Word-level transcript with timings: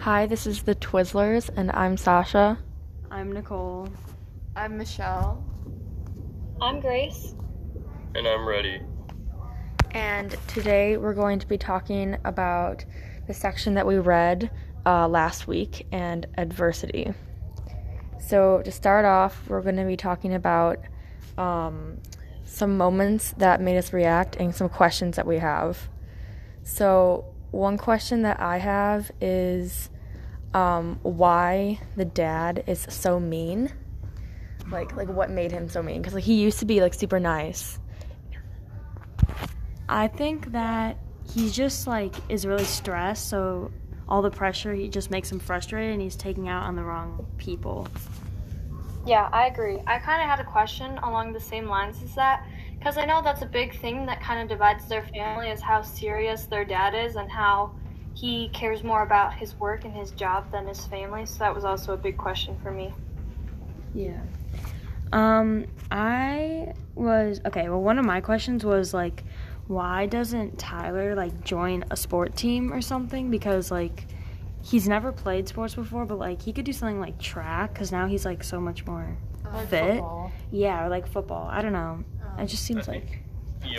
Hi, 0.00 0.26
this 0.26 0.46
is 0.46 0.62
the 0.62 0.76
Twizzlers, 0.76 1.50
and 1.56 1.72
I'm 1.72 1.96
Sasha. 1.96 2.56
I'm 3.10 3.32
Nicole. 3.32 3.88
I'm 4.54 4.78
Michelle. 4.78 5.44
I'm 6.62 6.78
Grace. 6.78 7.34
And 8.14 8.28
I'm 8.28 8.46
ready. 8.46 8.80
And 9.90 10.36
today 10.46 10.96
we're 10.96 11.14
going 11.14 11.40
to 11.40 11.48
be 11.48 11.58
talking 11.58 12.16
about 12.24 12.84
the 13.26 13.34
section 13.34 13.74
that 13.74 13.88
we 13.88 13.98
read 13.98 14.52
uh, 14.86 15.08
last 15.08 15.48
week 15.48 15.88
and 15.90 16.26
adversity. 16.38 17.12
So, 18.20 18.62
to 18.64 18.70
start 18.70 19.04
off, 19.04 19.48
we're 19.48 19.62
going 19.62 19.76
to 19.76 19.84
be 19.84 19.96
talking 19.96 20.32
about 20.32 20.78
um, 21.36 21.98
some 22.44 22.76
moments 22.76 23.34
that 23.38 23.60
made 23.60 23.76
us 23.76 23.92
react 23.92 24.36
and 24.36 24.54
some 24.54 24.68
questions 24.68 25.16
that 25.16 25.26
we 25.26 25.38
have. 25.38 25.88
So, 26.62 27.34
one 27.50 27.78
question 27.78 28.22
that 28.22 28.40
I 28.40 28.58
have 28.58 29.10
is 29.20 29.90
um, 30.54 30.98
why 31.02 31.80
the 31.96 32.04
dad 32.04 32.64
is 32.66 32.86
so 32.88 33.18
mean. 33.18 33.72
Like, 34.70 34.94
like 34.96 35.08
what 35.08 35.30
made 35.30 35.50
him 35.50 35.68
so 35.68 35.82
mean? 35.82 36.02
Because 36.02 36.14
like 36.14 36.24
he 36.24 36.34
used 36.34 36.58
to 36.60 36.66
be 36.66 36.80
like 36.80 36.94
super 36.94 37.18
nice. 37.18 37.78
I 39.88 40.08
think 40.08 40.52
that 40.52 40.98
he 41.32 41.50
just 41.50 41.86
like 41.86 42.14
is 42.28 42.46
really 42.46 42.64
stressed, 42.64 43.28
so 43.28 43.70
all 44.08 44.20
the 44.22 44.30
pressure 44.30 44.74
he 44.74 44.88
just 44.88 45.10
makes 45.10 45.32
him 45.32 45.38
frustrated, 45.38 45.92
and 45.92 46.02
he's 46.02 46.16
taking 46.16 46.48
out 46.48 46.64
on 46.64 46.76
the 46.76 46.82
wrong 46.82 47.26
people. 47.38 47.88
Yeah, 49.06 49.28
I 49.32 49.46
agree. 49.46 49.78
I 49.86 49.98
kind 49.98 50.20
of 50.22 50.28
had 50.28 50.40
a 50.40 50.44
question 50.44 50.98
along 50.98 51.32
the 51.32 51.40
same 51.40 51.66
lines 51.66 52.02
as 52.02 52.14
that 52.14 52.46
because 52.88 53.02
I 53.02 53.04
know 53.04 53.20
that's 53.20 53.42
a 53.42 53.46
big 53.46 53.78
thing 53.80 54.06
that 54.06 54.22
kind 54.22 54.40
of 54.40 54.48
divides 54.48 54.88
their 54.88 55.02
family 55.02 55.50
is 55.50 55.60
how 55.60 55.82
serious 55.82 56.46
their 56.46 56.64
dad 56.64 56.94
is 56.94 57.16
and 57.16 57.30
how 57.30 57.74
he 58.14 58.48
cares 58.54 58.82
more 58.82 59.02
about 59.02 59.34
his 59.34 59.54
work 59.56 59.84
and 59.84 59.92
his 59.92 60.10
job 60.12 60.50
than 60.50 60.66
his 60.66 60.86
family. 60.86 61.26
So 61.26 61.40
that 61.40 61.54
was 61.54 61.66
also 61.66 61.92
a 61.92 61.98
big 61.98 62.16
question 62.16 62.56
for 62.62 62.70
me. 62.70 62.94
Yeah. 63.94 64.18
Um, 65.12 65.66
I 65.90 66.72
was 66.94 67.42
okay. 67.44 67.68
Well, 67.68 67.82
one 67.82 67.98
of 67.98 68.06
my 68.06 68.22
questions 68.22 68.64
was 68.64 68.94
like, 68.94 69.22
why 69.66 70.06
doesn't 70.06 70.58
Tyler 70.58 71.14
like 71.14 71.44
join 71.44 71.84
a 71.90 71.96
sport 71.96 72.36
team 72.36 72.72
or 72.72 72.80
something? 72.80 73.30
Because 73.30 73.70
like 73.70 74.06
he's 74.62 74.88
never 74.88 75.12
played 75.12 75.46
sports 75.46 75.74
before, 75.74 76.06
but 76.06 76.18
like 76.18 76.40
he 76.40 76.54
could 76.54 76.64
do 76.64 76.72
something 76.72 77.00
like 77.00 77.18
track 77.18 77.74
because 77.74 77.92
now 77.92 78.06
he's 78.06 78.24
like 78.24 78.42
so 78.42 78.58
much 78.58 78.86
more 78.86 79.18
fit. 79.68 79.96
Football. 79.96 80.32
Yeah, 80.50 80.86
or 80.86 80.88
like 80.88 81.06
football. 81.06 81.48
I 81.50 81.60
don't 81.60 81.74
know. 81.74 82.02
It 82.38 82.46
just 82.46 82.64
seems 82.64 82.88
I 82.88 82.92
like 82.92 83.10
think 83.10 83.22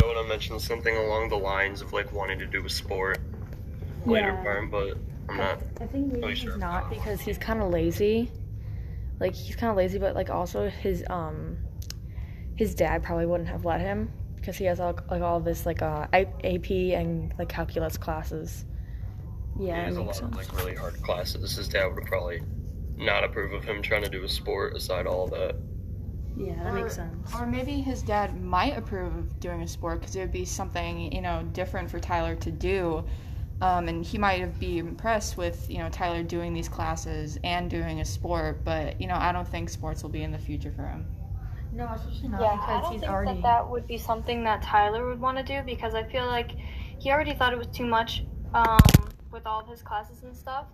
Yoda 0.02 0.28
mentioned 0.28 0.62
something 0.62 0.96
along 0.96 1.30
the 1.30 1.38
lines 1.38 1.82
of 1.82 1.94
like 1.94 2.12
wanting 2.12 2.40
to 2.40 2.46
do 2.46 2.66
a 2.66 2.70
sport 2.70 3.20
later 4.06 4.28
Yeah. 4.30 4.44
part, 4.44 4.72
but 4.72 4.98
I'm 5.30 5.38
not. 5.38 5.60
I 5.82 5.86
think 5.88 6.08
maybe 6.08 6.22
really 6.22 6.34
he's 6.34 6.44
sure. 6.44 6.58
not 6.58 6.90
because 6.90 7.22
he's 7.22 7.38
kind 7.38 7.62
of 7.62 7.70
lazy. 7.72 8.32
Like 9.20 9.36
he's 9.36 9.56
kind 9.56 9.70
of 9.72 9.78
lazy, 9.78 10.00
but 10.00 10.16
like 10.16 10.30
also 10.30 10.70
his 10.70 11.04
um 11.10 11.58
his 12.56 12.76
dad 12.76 13.04
probably 13.04 13.26
wouldn't 13.26 13.50
have 13.50 13.64
let 13.66 13.80
him 13.80 14.12
because 14.36 14.58
he 14.58 14.66
has 14.66 14.80
all, 14.80 14.98
like 15.10 15.22
all 15.22 15.40
this 15.40 15.66
like 15.66 15.82
uh 15.82 16.08
AP 16.14 16.70
and 16.72 17.34
like 17.38 17.50
calculus 17.50 17.98
classes. 17.98 18.66
yeah, 19.60 19.80
he 19.82 19.86
has 19.86 19.98
a 19.98 20.00
lot 20.02 20.08
makes 20.08 20.20
of 20.22 20.36
like 20.36 20.58
really 20.58 20.76
hard 20.76 21.02
classes. 21.04 21.56
His 21.56 21.68
dad 21.68 21.86
would 21.94 22.06
probably 22.06 22.42
not 22.98 23.24
approve 23.24 23.54
of 23.54 23.64
him 23.64 23.82
trying 23.82 24.04
to 24.04 24.10
do 24.10 24.24
a 24.24 24.30
sport 24.30 24.76
aside 24.76 25.08
all 25.08 25.28
that. 25.28 25.56
Yeah, 26.40 26.56
that 26.64 26.68
Or- 26.68 26.74
makes 26.74 26.96
sense. 26.96 27.36
Or 27.36 27.46
maybe 27.46 27.82
his 27.82 28.02
dad 28.02 28.42
might 28.42 28.78
approve 28.78 29.14
of 29.16 29.40
doing 29.42 29.62
a 29.62 29.68
sport 29.68 30.00
because 30.00 30.16
it 30.16 30.22
would 30.22 30.32
be 30.32 30.46
something 30.46 31.12
you 31.12 31.22
know 31.22 31.44
different 31.52 31.90
for 31.90 32.00
Tyler 32.00 32.36
to 32.36 32.52
do, 32.52 33.04
um, 33.62 33.90
and 33.90 34.06
he 34.06 34.18
might 34.18 34.40
have 34.40 34.58
be 34.58 34.78
impressed 34.78 35.36
with 35.36 35.70
you 35.70 35.80
know 35.80 35.90
Tyler 35.90 36.24
doing 36.24 36.54
these 36.54 36.70
classes 36.70 37.38
and 37.44 37.70
doing 37.70 38.00
a 38.00 38.06
sport. 38.06 38.64
But 38.64 39.02
you 39.02 39.08
know 39.08 39.16
I 39.16 39.34
don't 39.34 39.48
think 39.48 39.70
sports 39.70 40.02
will 40.02 40.10
be 40.10 40.24
in 40.24 40.32
the 40.32 40.40
future 40.40 40.72
for 40.72 40.84
him. 40.84 41.06
No, 41.74 41.88
especially 41.94 42.30
not 42.30 42.42
yeah, 42.42 42.58
I 42.62 42.82
don't 42.82 42.92
he's 42.94 43.02
think 43.02 43.12
already 43.12 43.42
that 43.42 43.44
that 43.44 43.70
would 43.70 43.86
be 43.86 43.98
something 43.98 44.44
that 44.46 44.62
Tyler 44.62 45.08
would 45.08 45.20
want 45.20 45.38
to 45.38 45.44
do 45.44 45.62
because 45.66 45.94
I 45.94 46.04
feel 46.04 46.26
like 46.26 46.52
he 46.98 47.12
already 47.12 47.34
thought 47.34 47.52
it 47.52 47.60
was 47.60 47.68
too 47.68 47.86
much 47.86 48.24
um, 48.54 48.80
with 49.32 49.46
all 49.46 49.60
of 49.62 49.68
his 49.68 49.82
classes 49.82 50.24
and 50.24 50.36
stuff, 50.36 50.66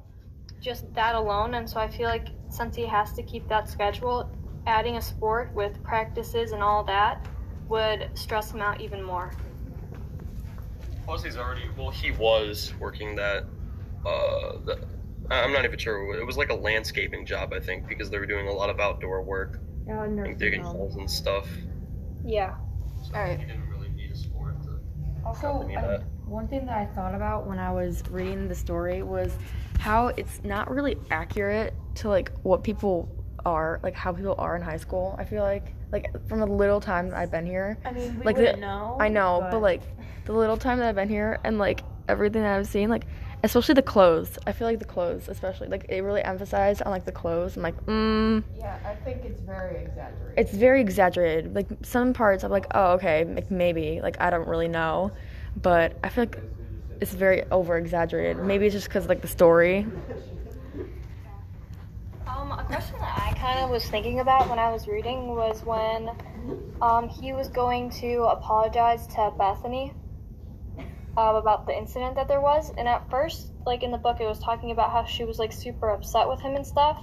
just 0.62 0.94
that 0.94 1.16
alone. 1.16 1.56
And 1.56 1.70
so 1.70 1.80
I 1.80 1.88
feel 1.90 2.08
like 2.08 2.28
since 2.50 2.76
he 2.76 2.86
has 2.86 3.14
to 3.14 3.24
keep 3.24 3.47
that 3.50 3.68
schedule, 3.68 4.30
adding 4.68 4.98
a 4.98 5.02
sport 5.02 5.53
with 5.53 5.81
practices 5.84 6.52
and 6.52 6.62
all 6.64 6.84
that 6.86 7.26
would 7.68 8.09
stress 8.14 8.52
him 8.52 8.62
out 8.62 8.81
even 8.81 9.02
more. 9.02 9.31
Plus, 11.06 11.24
he's 11.24 11.38
already 11.38 11.64
well. 11.78 11.92
He 11.92 12.12
was 12.12 12.74
working 12.80 13.16
that. 13.16 13.44
Uh, 14.06 14.58
the, 14.66 14.80
I'm 15.31 15.52
not 15.52 15.66
even 15.66 15.78
sure. 15.80 16.16
It 16.20 16.26
was 16.26 16.38
like 16.38 16.50
a 16.50 16.56
landscaping 16.56 17.26
job, 17.26 17.53
I 17.53 17.59
think, 17.59 17.88
because 17.88 18.09
they 18.09 18.20
were 18.20 18.26
doing 18.28 18.48
a 18.48 18.52
lot 18.52 18.70
of 18.70 18.80
outdoor 18.80 19.24
work, 19.24 19.59
Yeah, 19.88 20.03
like 20.06 20.38
digging 20.38 20.62
home. 20.62 20.76
holes 20.78 20.96
and 20.96 21.09
stuff. 21.09 21.47
Yeah. 22.24 22.56
So 23.03 23.14
Alright. 23.16 23.40
he 23.40 23.46
didn't 23.46 23.68
really 23.70 23.90
need 23.90 24.12
a 24.12 24.16
sport 24.16 24.62
to 24.64 24.80
Also, 25.26 25.47
accompany 25.47 25.78
I- 25.78 25.82
that. 25.88 26.03
one 26.26 26.47
thing 26.47 26.66
that 26.68 26.78
I 26.78 26.86
thought 26.94 27.16
about 27.16 27.47
when 27.47 27.58
I 27.59 27.72
was 27.72 28.03
reading 28.12 28.47
the 28.47 28.53
story 28.56 29.02
was 29.03 29.36
how 29.80 30.08
it's 30.09 30.44
not 30.44 30.70
really 30.72 30.97
accurate 31.12 31.74
to 31.96 32.09
like 32.09 32.32
what 32.44 32.64
people 32.64 33.09
are, 33.46 33.80
like 33.84 33.94
how 33.96 34.12
people 34.12 34.36
are 34.38 34.56
in 34.56 34.62
high 34.62 34.78
school. 34.78 35.16
I 35.20 35.24
feel 35.26 35.44
like, 35.44 35.74
like 35.92 36.08
from 36.28 36.40
the 36.40 36.48
little 36.48 36.82
time 36.82 37.10
that 37.10 37.18
I've 37.18 37.32
been 37.32 37.46
here, 37.46 37.78
I 37.86 37.92
mean, 37.92 38.18
we 38.20 38.26
like 38.26 38.36
the- 38.36 38.44
wouldn't 38.44 38.60
know. 38.62 38.98
I 39.00 39.10
know, 39.10 39.48
but, 39.52 39.60
like 39.62 39.82
the 40.26 40.34
little 40.34 40.58
time 40.58 40.80
that 40.80 40.88
I've 40.90 40.96
been 40.96 41.10
here 41.10 41.40
and 41.44 41.58
like 41.60 41.84
everything 42.08 42.42
that 42.42 42.58
I've 42.58 42.68
seen, 42.68 42.90
like 42.90 43.06
especially 43.44 43.76
the 43.76 43.82
clothes. 43.84 44.40
I 44.48 44.52
feel 44.54 44.68
like 44.68 44.80
the 44.80 44.86
clothes, 44.86 45.28
especially 45.30 45.68
like 45.68 45.86
it 45.90 46.02
really 46.02 46.24
emphasized 46.24 46.82
on 46.82 46.92
like 46.92 47.06
the 47.06 47.12
clothes. 47.12 47.56
I'm 47.58 47.64
like, 47.64 47.80
mm, 47.86 48.44
Yeah, 48.58 48.76
I 48.84 48.96
think 48.96 49.24
it's 49.24 49.40
very 49.42 49.84
exaggerated. 49.84 50.34
it's 50.38 50.52
very 50.52 50.82
exaggerated. 50.82 51.54
Like 51.56 51.68
some 51.84 52.14
parts, 52.14 52.44
I'm 52.44 52.50
like, 52.52 52.66
oh, 52.74 52.94
okay, 52.94 53.24
like, 53.26 53.52
maybe. 53.52 54.02
Like 54.02 54.20
I 54.20 54.32
don't 54.32 54.48
really 54.48 54.68
know, 54.68 55.12
but 55.62 55.96
I 56.04 56.10
feel 56.10 56.24
like 56.24 56.40
it's 57.02 57.14
very 57.14 57.44
over 57.52 57.78
exaggerated. 57.78 58.44
Maybe 58.44 58.66
it's 58.66 58.74
just 58.74 58.88
because 58.88 59.08
like 59.08 59.22
the 59.22 59.28
story. 59.28 59.86
Um, 62.28 62.52
a 62.52 62.64
question 62.66 62.96
that 63.00 63.04
I 63.04 63.05
kind 63.46 63.60
of 63.60 63.70
was 63.70 63.86
thinking 63.86 64.22
about 64.22 64.50
when 64.50 64.58
I 64.58 64.72
was 64.72 64.88
reading 64.88 65.36
was 65.36 65.64
when 65.64 66.10
um, 66.82 67.08
he 67.08 67.32
was 67.32 67.48
going 67.48 67.92
to 68.02 68.24
apologize 68.24 69.06
to 69.14 69.32
Bethany 69.38 69.94
uh, 71.16 71.36
about 71.36 71.68
the 71.68 71.78
incident 71.78 72.16
that 72.16 72.28
there 72.28 72.42
was. 72.42 72.72
And 72.76 72.88
at 72.88 73.08
first, 73.12 73.52
like 73.64 73.84
in 73.84 73.92
the 73.92 74.00
book, 74.00 74.18
it 74.20 74.26
was 74.26 74.40
talking 74.40 74.72
about 74.72 74.92
how 74.92 75.06
she 75.06 75.26
was 75.26 75.38
like 75.38 75.52
super 75.52 75.92
upset 75.92 76.28
with 76.28 76.42
him 76.42 76.56
and 76.56 76.66
stuff. 76.66 77.00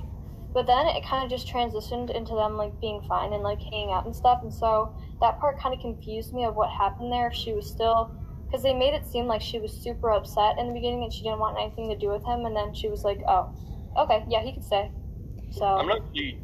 But 0.53 0.67
then 0.67 0.89
it 0.89 1.05
kind 1.05 1.23
of 1.23 1.31
just 1.31 1.47
transitioned 1.47 2.11
into 2.11 2.35
them 2.35 2.57
like 2.57 2.79
being 2.81 3.01
fine 3.09 3.33
and 3.33 3.45
like 3.45 3.61
hanging 3.61 3.93
out 3.93 4.07
and 4.07 4.15
stuff. 4.15 4.41
And 4.43 4.53
so 4.53 4.93
that 5.21 5.39
part 5.39 5.61
kind 5.61 5.73
of 5.73 5.81
confused 5.81 6.35
me 6.35 6.45
of 6.45 6.57
what 6.57 6.71
happened 6.71 7.13
there. 7.13 7.29
If 7.29 7.35
she 7.35 7.53
was 7.53 7.71
still, 7.71 8.17
because 8.47 8.65
they 8.65 8.75
made 8.75 8.95
it 8.95 9.07
seem 9.07 9.27
like 9.27 9.43
she 9.43 9.61
was 9.61 9.71
super 9.71 10.11
upset 10.11 10.59
in 10.59 10.67
the 10.67 10.75
beginning 10.75 11.05
and 11.05 11.13
she 11.13 11.23
didn't 11.23 11.39
want 11.39 11.57
anything 11.57 11.89
to 11.89 11.97
do 11.97 12.09
with 12.09 12.25
him. 12.25 12.47
And 12.47 12.57
then 12.57 12.75
she 12.75 12.89
was 12.89 13.05
like, 13.05 13.21
oh, 13.29 13.55
okay, 13.97 14.25
yeah, 14.29 14.43
he 14.43 14.53
could 14.53 14.65
stay. 14.65 14.91
So 15.53 15.65
I'm 15.65 15.87
not. 15.87 16.01
really- 16.15 16.39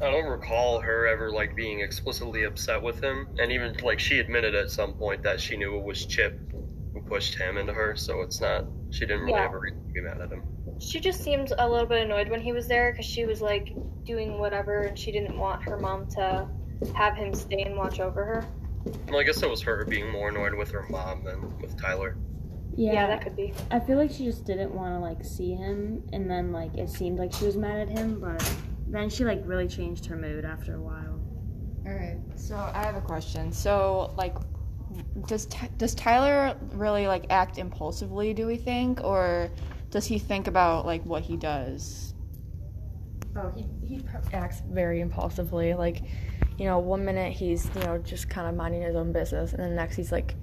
I 0.00 0.10
don't 0.12 0.26
recall 0.26 0.78
her 0.80 1.08
ever 1.08 1.32
like 1.32 1.56
being 1.56 1.80
explicitly 1.80 2.44
upset 2.44 2.80
with 2.80 3.02
him, 3.02 3.26
and 3.40 3.50
even 3.50 3.76
like 3.82 3.98
she 3.98 4.20
admitted 4.20 4.54
at 4.54 4.70
some 4.70 4.94
point 4.94 5.22
that 5.24 5.40
she 5.40 5.56
knew 5.56 5.76
it 5.76 5.82
was 5.82 6.06
Chip 6.06 6.38
who 6.92 7.00
pushed 7.02 7.34
him 7.34 7.56
into 7.58 7.72
her. 7.72 7.96
So 7.96 8.22
it's 8.22 8.40
not. 8.40 8.64
She 8.90 9.00
didn't 9.00 9.20
really 9.22 9.32
Yeah. 9.32 9.42
have 9.42 9.54
a 9.54 9.58
reason 9.58 9.84
to 9.86 9.92
be 9.92 10.00
mad 10.00 10.20
at 10.20 10.30
him. 10.30 10.42
she 10.80 11.00
just 11.00 11.24
seemed 11.24 11.52
a 11.58 11.68
little 11.68 11.88
bit 11.88 12.04
annoyed 12.04 12.28
when 12.28 12.40
he 12.40 12.52
was 12.52 12.68
there 12.68 12.92
because 12.92 13.04
she 13.04 13.24
was 13.26 13.42
like 13.42 13.74
doing 14.04 14.38
whatever 14.38 14.82
and 14.82 14.96
she 14.96 15.10
didn't 15.10 15.36
want 15.36 15.60
her 15.64 15.76
mom 15.76 16.06
to 16.06 16.48
have 16.94 17.16
him 17.16 17.34
stay 17.34 17.62
and 17.62 17.76
watch 17.76 17.98
over 17.98 18.24
her. 18.24 18.44
Well, 19.08 19.18
I 19.18 19.24
guess 19.24 19.42
it 19.42 19.50
was 19.50 19.60
her 19.62 19.84
being 19.86 20.08
more 20.12 20.28
annoyed 20.28 20.54
with 20.54 20.70
her 20.70 20.86
mom 20.88 21.24
than 21.24 21.58
with 21.58 21.76
Tyler. 21.76 22.16
Yeah, 22.78 22.92
yeah, 22.92 23.06
that 23.08 23.22
could 23.22 23.34
be. 23.34 23.52
I 23.72 23.80
feel 23.80 23.98
like 23.98 24.12
she 24.12 24.24
just 24.24 24.44
didn't 24.44 24.72
want 24.72 24.94
to 24.94 25.00
like 25.00 25.24
see 25.24 25.52
him, 25.52 26.00
and 26.12 26.30
then 26.30 26.52
like 26.52 26.76
it 26.76 26.88
seemed 26.88 27.18
like 27.18 27.32
she 27.32 27.44
was 27.44 27.56
mad 27.56 27.80
at 27.80 27.88
him, 27.88 28.20
but 28.20 28.40
then 28.86 29.10
she 29.10 29.24
like 29.24 29.42
really 29.44 29.66
changed 29.66 30.06
her 30.06 30.14
mood 30.16 30.44
after 30.44 30.76
a 30.76 30.80
while. 30.80 31.20
All 31.84 31.92
right. 31.92 32.18
So 32.36 32.54
I 32.54 32.84
have 32.84 32.94
a 32.94 33.00
question. 33.00 33.50
So 33.50 34.14
like, 34.16 34.36
does 35.26 35.46
Ty- 35.46 35.70
does 35.76 35.92
Tyler 35.96 36.56
really 36.72 37.08
like 37.08 37.24
act 37.30 37.58
impulsively? 37.58 38.32
Do 38.32 38.46
we 38.46 38.56
think, 38.56 39.02
or 39.02 39.50
does 39.90 40.06
he 40.06 40.20
think 40.20 40.46
about 40.46 40.86
like 40.86 41.04
what 41.04 41.22
he 41.22 41.36
does? 41.36 42.14
Oh, 43.34 43.52
he 43.56 43.66
he 43.84 44.04
acts 44.32 44.62
very 44.70 45.00
impulsively. 45.00 45.74
Like, 45.74 46.02
you 46.56 46.66
know, 46.66 46.78
one 46.78 47.04
minute 47.04 47.32
he's 47.32 47.68
you 47.74 47.82
know 47.82 47.98
just 47.98 48.30
kind 48.30 48.48
of 48.48 48.54
minding 48.54 48.82
his 48.82 48.94
own 48.94 49.12
business, 49.12 49.52
and 49.52 49.60
then 49.60 49.74
next 49.74 49.96
he's 49.96 50.12
like 50.12 50.36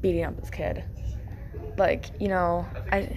beating 0.00 0.22
up 0.22 0.38
his 0.38 0.50
kid. 0.50 0.84
Like, 1.76 2.10
you 2.20 2.28
know, 2.28 2.66
I 2.90 3.16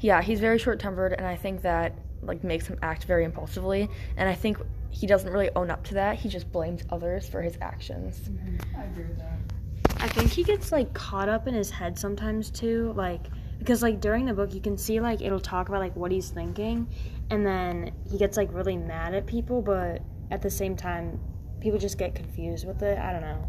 yeah, 0.00 0.20
he's 0.22 0.40
very 0.40 0.58
short 0.58 0.78
tempered, 0.78 1.14
and 1.14 1.26
I 1.26 1.36
think 1.36 1.62
that 1.62 1.94
like 2.22 2.44
makes 2.44 2.66
him 2.66 2.78
act 2.82 3.04
very 3.04 3.24
impulsively. 3.24 3.88
And 4.16 4.28
I 4.28 4.34
think 4.34 4.58
he 4.90 5.06
doesn't 5.06 5.30
really 5.30 5.50
own 5.56 5.70
up 5.70 5.84
to 5.84 5.94
that. 5.94 6.16
He 6.16 6.28
just 6.28 6.50
blames 6.52 6.82
others 6.90 7.28
for 7.28 7.42
his 7.42 7.56
actions. 7.60 8.20
Mm-hmm. 8.20 8.80
I 8.80 8.84
agree 8.84 9.04
with 9.04 9.18
that. 9.18 10.02
I 10.02 10.08
think 10.08 10.30
he 10.30 10.42
gets 10.42 10.72
like 10.72 10.92
caught 10.92 11.28
up 11.28 11.46
in 11.46 11.54
his 11.54 11.70
head 11.70 11.98
sometimes 11.98 12.50
too, 12.50 12.92
like 12.96 13.26
because 13.58 13.82
like 13.82 14.00
during 14.00 14.26
the 14.26 14.34
book 14.34 14.52
you 14.54 14.60
can 14.60 14.76
see 14.76 15.00
like 15.00 15.20
it'll 15.22 15.40
talk 15.40 15.68
about 15.68 15.80
like 15.80 15.96
what 15.96 16.12
he's 16.12 16.30
thinking 16.30 16.86
and 17.30 17.44
then 17.44 17.92
he 18.10 18.18
gets 18.18 18.36
like 18.36 18.52
really 18.52 18.76
mad 18.76 19.14
at 19.14 19.26
people 19.26 19.62
but 19.62 20.02
at 20.30 20.42
the 20.42 20.50
same 20.50 20.76
time 20.76 21.18
people 21.60 21.78
just 21.78 21.98
get 21.98 22.14
confused 22.14 22.66
with 22.66 22.82
it 22.82 22.98
i 22.98 23.12
don't 23.12 23.22
know 23.22 23.48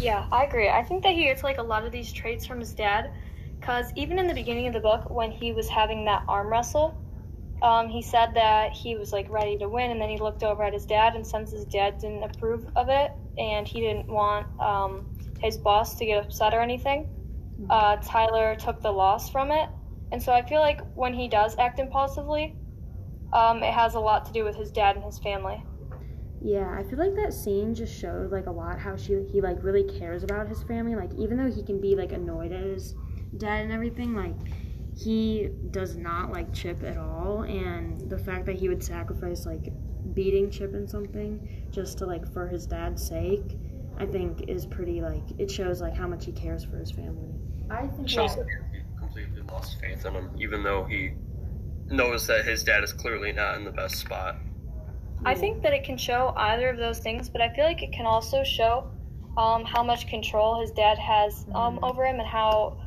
Yeah, 0.00 0.26
I 0.32 0.44
agree. 0.44 0.70
I 0.70 0.82
think 0.82 1.02
that 1.02 1.12
he 1.12 1.24
gets 1.24 1.44
like 1.44 1.58
a 1.58 1.62
lot 1.62 1.84
of 1.84 1.92
these 1.92 2.10
traits 2.10 2.46
from 2.46 2.58
his 2.58 2.72
dad, 2.72 3.10
because 3.58 3.92
even 3.96 4.18
in 4.18 4.26
the 4.26 4.34
beginning 4.34 4.66
of 4.66 4.72
the 4.72 4.80
book, 4.80 5.10
when 5.10 5.30
he 5.30 5.52
was 5.52 5.68
having 5.68 6.06
that 6.06 6.24
arm 6.26 6.48
wrestle, 6.48 6.98
um, 7.60 7.90
he 7.90 8.00
said 8.00 8.32
that 8.34 8.72
he 8.72 8.96
was 8.96 9.12
like 9.12 9.28
ready 9.28 9.58
to 9.58 9.68
win, 9.68 9.90
and 9.90 10.00
then 10.00 10.08
he 10.08 10.16
looked 10.16 10.42
over 10.42 10.64
at 10.64 10.72
his 10.72 10.86
dad, 10.86 11.16
and 11.16 11.26
since 11.26 11.52
his 11.52 11.66
dad 11.66 11.98
didn't 11.98 12.22
approve 12.22 12.66
of 12.76 12.88
it, 12.88 13.12
and 13.36 13.68
he 13.68 13.80
didn't 13.80 14.08
want 14.08 14.46
um, 14.58 15.06
his 15.38 15.58
boss 15.58 15.96
to 15.96 16.06
get 16.06 16.24
upset 16.24 16.54
or 16.54 16.62
anything, 16.62 17.06
uh, 17.68 17.96
Tyler 17.96 18.56
took 18.56 18.80
the 18.80 18.90
loss 18.90 19.28
from 19.28 19.50
it, 19.50 19.68
and 20.12 20.22
so 20.22 20.32
I 20.32 20.40
feel 20.40 20.60
like 20.60 20.80
when 20.94 21.12
he 21.12 21.28
does 21.28 21.58
act 21.58 21.78
impulsively, 21.78 22.56
um, 23.34 23.62
it 23.62 23.74
has 23.74 23.94
a 23.94 24.00
lot 24.00 24.24
to 24.24 24.32
do 24.32 24.44
with 24.44 24.56
his 24.56 24.70
dad 24.70 24.96
and 24.96 25.04
his 25.04 25.18
family. 25.18 25.62
Yeah, 26.42 26.74
I 26.76 26.82
feel 26.82 26.98
like 26.98 27.14
that 27.16 27.34
scene 27.34 27.74
just 27.74 27.98
showed 27.98 28.32
like 28.32 28.46
a 28.46 28.50
lot 28.50 28.78
how 28.78 28.96
she 28.96 29.22
he 29.30 29.40
like 29.42 29.62
really 29.62 29.84
cares 29.84 30.22
about 30.22 30.48
his 30.48 30.62
family. 30.62 30.96
Like 30.96 31.12
even 31.18 31.36
though 31.36 31.50
he 31.50 31.62
can 31.62 31.80
be 31.80 31.94
like 31.94 32.12
annoyed 32.12 32.52
at 32.52 32.62
his 32.62 32.94
dad 33.36 33.64
and 33.64 33.72
everything, 33.72 34.14
like 34.14 34.34
he 34.96 35.50
does 35.70 35.96
not 35.96 36.32
like 36.32 36.52
Chip 36.52 36.82
at 36.82 36.96
all. 36.96 37.42
And 37.42 38.10
the 38.10 38.18
fact 38.18 38.46
that 38.46 38.56
he 38.56 38.68
would 38.68 38.82
sacrifice 38.82 39.44
like 39.44 39.70
beating 40.14 40.50
Chip 40.50 40.72
and 40.72 40.88
something 40.88 41.66
just 41.70 41.98
to 41.98 42.06
like 42.06 42.30
for 42.32 42.48
his 42.48 42.66
dad's 42.66 43.06
sake, 43.06 43.58
I 43.98 44.06
think 44.06 44.48
is 44.48 44.64
pretty 44.64 45.02
like 45.02 45.38
it 45.38 45.50
shows 45.50 45.82
like 45.82 45.94
how 45.94 46.08
much 46.08 46.24
he 46.24 46.32
cares 46.32 46.64
for 46.64 46.78
his 46.78 46.90
family. 46.90 47.34
I 47.70 47.86
think 47.86 48.08
shows 48.08 48.36
that 48.36 48.46
he 48.72 48.80
completely 48.98 49.42
lost 49.42 49.78
faith 49.78 50.06
in 50.06 50.14
him, 50.14 50.30
even 50.38 50.62
though 50.62 50.84
he 50.84 51.12
knows 51.86 52.26
that 52.28 52.46
his 52.46 52.64
dad 52.64 52.82
is 52.82 52.94
clearly 52.94 53.30
not 53.30 53.56
in 53.56 53.64
the 53.64 53.72
best 53.72 53.96
spot. 53.96 54.36
I 55.24 55.34
think 55.34 55.62
that 55.62 55.72
it 55.72 55.84
can 55.84 55.98
show 55.98 56.32
either 56.36 56.70
of 56.70 56.78
those 56.78 56.98
things, 56.98 57.28
but 57.28 57.42
I 57.42 57.54
feel 57.54 57.64
like 57.64 57.82
it 57.82 57.92
can 57.92 58.06
also 58.06 58.42
show 58.42 58.90
um, 59.36 59.64
how 59.64 59.82
much 59.82 60.08
control 60.08 60.60
his 60.60 60.70
dad 60.70 60.98
has 60.98 61.46
um, 61.54 61.78
over 61.82 62.06
him 62.06 62.18
and 62.18 62.28
how 62.28 62.80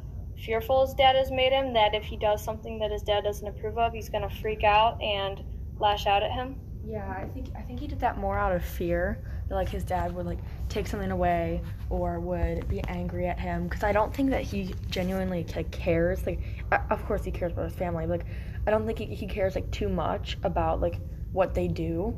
fearful 0.44 0.86
his 0.86 0.96
dad 0.96 1.16
has 1.16 1.32
made 1.32 1.52
him. 1.52 1.74
That 1.74 1.94
if 1.94 2.04
he 2.04 2.18
does 2.18 2.44
something 2.44 2.80
that 2.80 2.92
his 2.92 3.04
dad 3.04 3.24
doesn't 3.24 3.48
approve 3.48 3.78
of, 3.78 3.94
he's 3.94 4.10
gonna 4.10 4.30
freak 4.30 4.64
out 4.64 5.02
and 5.02 5.44
lash 5.80 6.08
out 6.08 6.24
at 6.24 6.32
him. 6.32 6.56
Yeah, 6.86 7.08
I 7.08 7.28
think 7.30 7.48
I 7.56 7.62
think 7.62 7.80
he 7.80 7.88
did 7.88 8.00
that 8.02 8.18
more 8.18 8.38
out 8.38 8.54
of 8.54 8.64
fear 8.64 9.24
that 9.48 9.56
like 9.56 9.70
his 9.70 9.84
dad 9.84 10.14
would 10.14 10.26
like 10.26 10.40
take 10.70 10.88
something 10.88 11.12
away 11.12 11.62
or 11.90 12.20
would 12.20 12.68
be 12.68 12.82
angry 12.88 13.28
at 13.28 13.40
him 13.40 13.68
because 13.68 13.84
I 13.84 13.92
don't 13.92 14.14
think 14.14 14.32
that 14.32 14.42
he 14.42 14.74
genuinely 14.90 15.46
like 15.56 15.72
cares. 15.72 16.26
Like, 16.26 16.42
of 16.90 17.06
course 17.06 17.24
he 17.24 17.32
cares 17.32 17.54
about 17.54 17.66
his 17.66 17.76
family, 17.76 18.06
but 18.06 18.20
like 18.20 18.26
I 18.68 18.72
don't 18.72 18.86
think 18.86 19.00
he, 19.00 19.06
he 19.06 19.28
cares 19.28 19.56
like 19.56 19.70
too 19.72 19.88
much 19.88 20.38
about 20.44 20.82
like 20.82 21.00
what 21.34 21.54
they 21.54 21.68
do. 21.68 22.18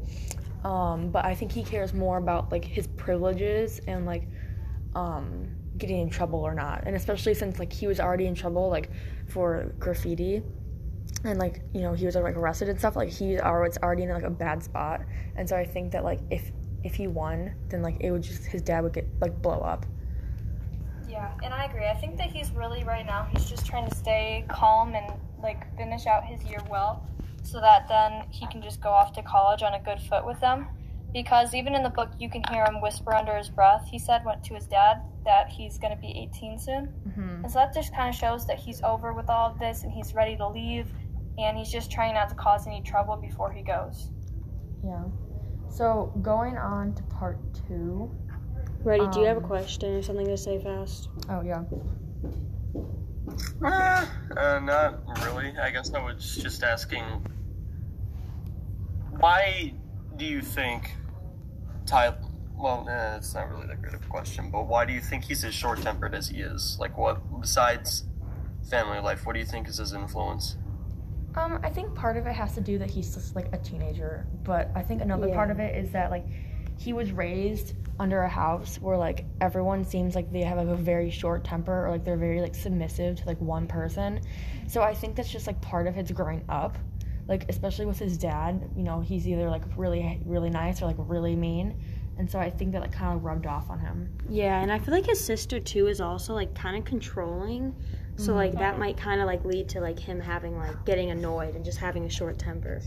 Um, 0.63 1.09
but 1.09 1.25
I 1.25 1.35
think 1.35 1.51
he 1.51 1.63
cares 1.63 1.93
more 1.93 2.17
about 2.17 2.51
like 2.51 2.65
his 2.65 2.87
privileges 2.87 3.79
and 3.87 4.05
like 4.05 4.27
um, 4.95 5.47
getting 5.77 5.99
in 5.99 6.09
trouble 6.09 6.39
or 6.39 6.53
not. 6.53 6.83
And 6.85 6.95
especially 6.95 7.33
since 7.33 7.59
like 7.59 7.73
he 7.73 7.87
was 7.87 7.99
already 7.99 8.27
in 8.27 8.35
trouble 8.35 8.69
like 8.69 8.89
for 9.27 9.73
graffiti 9.79 10.43
and 11.23 11.39
like 11.39 11.61
you 11.73 11.81
know 11.81 11.93
he 11.93 12.05
was 12.05 12.15
like 12.15 12.35
arrested 12.35 12.69
and 12.69 12.77
stuff 12.77 12.95
like 12.95 13.09
he 13.09 13.33
was 13.33 13.77
already 13.81 14.03
in 14.03 14.09
like 14.09 14.23
a 14.23 14.29
bad 14.29 14.61
spot 14.61 15.01
and 15.35 15.47
so 15.47 15.55
i 15.55 15.65
think 15.65 15.91
that 15.91 16.03
like 16.03 16.19
if 16.29 16.51
if 16.83 16.93
he 16.93 17.07
won 17.07 17.53
then 17.69 17.81
like 17.81 17.95
it 17.99 18.11
would 18.11 18.21
just 18.21 18.45
his 18.45 18.61
dad 18.61 18.81
would 18.81 18.93
get 18.93 19.07
like 19.21 19.41
blow 19.41 19.59
up 19.59 19.85
Yeah, 21.07 21.31
and 21.43 21.53
I 21.53 21.63
agree. 21.65 21.85
I 21.85 21.93
think 21.93 22.17
that 22.17 22.29
he's 22.29 22.51
really 22.51 22.83
right 22.83 23.05
now. 23.05 23.25
He's 23.31 23.49
just 23.49 23.65
trying 23.65 23.89
to 23.89 23.95
stay 23.95 24.43
calm 24.49 24.95
and 24.95 25.13
like 25.41 25.63
finish 25.77 26.07
out 26.07 26.25
his 26.25 26.43
year 26.43 26.59
well, 26.69 27.07
so 27.45 27.59
that 27.61 27.87
then 27.87 28.23
he 28.29 28.47
can 28.47 28.61
just 28.61 28.81
go 28.81 28.89
off 28.89 29.13
to 29.13 29.21
college 29.23 29.61
on 29.63 29.73
a 29.73 29.79
good 29.81 29.99
foot 30.09 30.25
with 30.25 30.39
them. 30.41 30.67
Because 31.13 31.53
even 31.53 31.75
in 31.75 31.83
the 31.83 31.89
book, 31.89 32.09
you 32.19 32.29
can 32.29 32.43
hear 32.51 32.65
him 32.65 32.81
whisper 32.81 33.13
under 33.15 33.37
his 33.37 33.49
breath. 33.49 33.87
He 33.89 33.97
said 33.99 34.25
went 34.25 34.43
to 34.45 34.53
his 34.55 34.65
dad 34.67 34.97
that 35.23 35.47
he's 35.47 35.77
going 35.77 35.95
to 35.95 36.01
be 36.01 36.11
18 36.35 36.59
soon, 36.59 36.93
mm-hmm. 37.07 37.43
and 37.43 37.49
so 37.51 37.59
that 37.59 37.73
just 37.73 37.95
kind 37.95 38.09
of 38.09 38.15
shows 38.15 38.45
that 38.47 38.59
he's 38.59 38.81
over 38.83 39.13
with 39.13 39.29
all 39.29 39.49
of 39.51 39.57
this 39.57 39.83
and 39.83 39.91
he's 39.93 40.13
ready 40.13 40.35
to 40.35 40.47
leave, 40.47 40.87
and 41.37 41.57
he's 41.57 41.71
just 41.71 41.89
trying 41.89 42.13
not 42.15 42.27
to 42.29 42.35
cause 42.35 42.67
any 42.67 42.81
trouble 42.81 43.15
before 43.15 43.51
he 43.51 43.61
goes. 43.63 44.09
yeah 44.83 45.03
so 45.69 46.13
going 46.21 46.57
on 46.57 46.93
to 46.93 47.03
part 47.03 47.37
two 47.67 48.11
Ready? 48.83 49.07
do 49.11 49.19
you 49.21 49.25
have 49.25 49.37
a 49.37 49.39
Um, 49.39 49.45
question 49.47 49.95
or 49.95 50.01
something 50.01 50.27
to 50.27 50.37
say 50.37 50.61
fast? 50.61 51.09
oh 51.29 51.41
yeah 51.41 51.63
Uh, 53.63 54.05
uh, 54.37 54.59
not 54.59 54.99
really. 55.25 55.57
I 55.57 55.71
guess 55.71 55.91
I 55.93 56.03
was 56.03 56.35
just 56.37 56.63
asking 56.63 57.03
why 59.19 59.73
do 60.17 60.25
you 60.25 60.41
think 60.41 60.91
Tyler? 61.85 62.17
Well, 62.57 62.87
eh, 62.89 63.17
it's 63.17 63.33
not 63.33 63.49
really 63.49 63.67
that 63.67 63.81
great 63.81 63.93
of 63.93 64.03
a 64.03 64.07
question, 64.07 64.49
but 64.49 64.67
why 64.67 64.85
do 64.85 64.93
you 64.93 65.01
think 65.01 65.25
he's 65.25 65.43
as 65.43 65.53
short 65.53 65.81
tempered 65.81 66.15
as 66.15 66.29
he 66.29 66.39
is? 66.39 66.77
Like, 66.79 66.97
what 66.97 67.21
besides 67.41 68.05
family 68.69 68.99
life? 68.99 69.25
What 69.25 69.33
do 69.33 69.39
you 69.39 69.45
think 69.45 69.67
is 69.67 69.77
his 69.77 69.93
influence? 69.93 70.55
Um, 71.35 71.59
I 71.63 71.69
think 71.69 71.93
part 71.95 72.15
of 72.15 72.27
it 72.27 72.33
has 72.33 72.53
to 72.55 72.61
do 72.61 72.77
that 72.77 72.89
he's 72.89 73.13
just 73.13 73.35
like 73.35 73.51
a 73.51 73.57
teenager, 73.57 74.25
but 74.43 74.71
I 74.73 74.81
think 74.81 75.01
another 75.01 75.27
part 75.33 75.51
of 75.51 75.59
it 75.59 75.75
is 75.75 75.91
that 75.91 76.09
like 76.09 76.25
he 76.77 76.93
was 76.93 77.11
raised 77.11 77.73
under 77.99 78.21
a 78.21 78.29
house 78.29 78.77
where 78.79 78.97
like 78.97 79.25
everyone 79.41 79.83
seems 79.83 80.15
like 80.15 80.31
they 80.31 80.43
have 80.43 80.57
like 80.57 80.67
a 80.67 80.75
very 80.75 81.09
short 81.09 81.43
temper 81.43 81.85
or 81.85 81.91
like 81.91 82.03
they're 82.03 82.17
very 82.17 82.41
like 82.41 82.55
submissive 82.55 83.17
to 83.17 83.25
like 83.25 83.39
one 83.41 83.67
person. 83.67 84.21
So 84.67 84.81
I 84.81 84.93
think 84.93 85.15
that's 85.15 85.29
just 85.29 85.45
like 85.45 85.59
part 85.61 85.87
of 85.87 85.95
his 85.95 86.11
growing 86.11 86.43
up. 86.47 86.77
Like 87.27 87.45
especially 87.49 87.85
with 87.85 87.99
his 87.99 88.17
dad, 88.17 88.69
you 88.75 88.83
know, 88.83 89.01
he's 89.01 89.27
either 89.27 89.49
like 89.49 89.63
really 89.75 90.21
really 90.25 90.49
nice 90.49 90.81
or 90.81 90.85
like 90.85 90.97
really 90.99 91.35
mean. 91.35 91.75
And 92.17 92.29
so 92.29 92.39
I 92.39 92.49
think 92.49 92.71
that 92.71 92.81
like 92.81 92.93
kind 92.93 93.15
of 93.15 93.23
rubbed 93.23 93.45
off 93.45 93.69
on 93.69 93.79
him. 93.79 94.09
Yeah, 94.29 94.61
and 94.61 94.71
I 94.71 94.79
feel 94.79 94.93
like 94.93 95.05
his 95.05 95.23
sister 95.23 95.59
too 95.59 95.87
is 95.87 95.99
also 95.99 96.33
like 96.33 96.53
kind 96.55 96.77
of 96.77 96.85
controlling. 96.85 97.75
So 98.17 98.33
like 98.33 98.53
that 98.53 98.79
might 98.79 98.95
kind 98.95 99.19
of 99.19 99.27
like 99.27 99.43
lead 99.43 99.67
to 99.69 99.81
like 99.81 99.99
him 99.99 100.21
having 100.21 100.57
like 100.57 100.85
getting 100.85 101.11
annoyed 101.11 101.55
and 101.55 101.65
just 101.65 101.77
having 101.77 102.05
a 102.05 102.09
short 102.09 102.39
temper. 102.39 102.81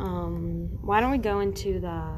Um, 0.00 0.68
why 0.80 1.00
don't 1.00 1.10
we 1.10 1.18
go 1.18 1.40
into 1.40 1.78
the 1.78 2.12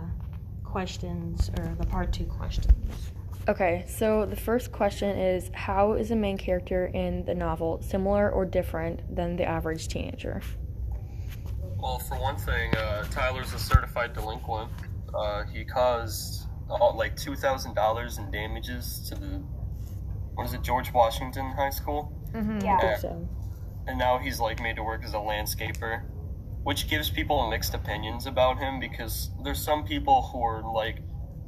questions 0.63 1.51
or 1.59 1.75
the 1.79 1.87
part 1.87 2.13
two 2.13 2.25
questions? 2.25 3.13
Okay, 3.47 3.85
so 3.87 4.25
the 4.25 4.37
first 4.37 4.73
question 4.73 5.19
is 5.19 5.51
How 5.53 5.93
is 5.93 6.09
the 6.09 6.17
main 6.17 6.39
character 6.39 6.87
in 6.87 7.25
the 7.25 7.35
novel 7.35 7.83
similar 7.83 8.31
or 8.31 8.45
different 8.45 9.15
than 9.15 9.37
the 9.37 9.45
average 9.45 9.89
teenager? 9.89 10.41
Well, 11.85 11.99
for 11.99 12.19
one 12.19 12.37
thing, 12.37 12.75
uh, 12.77 13.05
Tyler's 13.11 13.53
a 13.53 13.59
certified 13.59 14.15
delinquent. 14.15 14.71
Uh, 15.15 15.45
he 15.45 15.67
caused 15.67 16.47
uh, 16.71 16.95
like 16.95 17.15
two 17.15 17.37
thousand 17.37 17.75
dollars 17.75 18.17
in 18.17 18.31
damages 18.31 19.07
to 19.11 19.15
the 19.17 19.43
what 20.35 20.47
is 20.47 20.55
it, 20.55 20.63
George 20.63 20.91
Washington 20.95 21.53
High 21.53 21.69
School, 21.71 22.11
Mm-hmm. 22.33 22.61
Yeah. 22.65 22.77
I 22.77 22.81
think 22.81 22.99
so. 23.01 23.29
and 23.87 23.99
now 23.99 24.17
he's 24.19 24.41
like 24.41 24.61
made 24.63 24.77
to 24.77 24.83
work 24.83 25.05
as 25.05 25.13
a 25.13 25.19
landscaper, 25.19 26.03
which 26.63 26.89
gives 26.89 27.11
people 27.11 27.51
mixed 27.51 27.75
opinions 27.75 28.25
about 28.27 28.57
him 28.59 28.81
because 28.81 29.31
there's 29.45 29.63
some 29.63 29.85
people 29.85 30.23
who 30.33 30.43
are 30.43 30.63
like 30.63 31.01